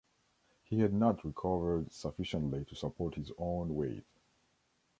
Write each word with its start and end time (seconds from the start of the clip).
He 0.63 0.79
had 0.79 0.93
not 0.95 1.23
recovered 1.23 1.91
sufficiently 1.91 2.65
to 2.65 2.75
support 2.75 3.13
his 3.13 3.31
own 3.37 3.75
weight. 3.75 4.07